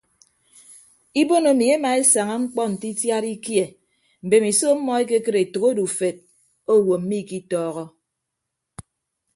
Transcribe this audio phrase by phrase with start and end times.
[1.21, 3.65] Ibon emi emaesaña mkpọ nte itiad ikie
[4.25, 6.17] mbemiso ọmmọ ekekịd etәk odufed
[6.73, 7.85] owo mmikitọọhọ.